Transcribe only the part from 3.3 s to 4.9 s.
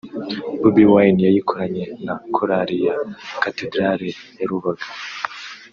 Cathedral ya Rubaga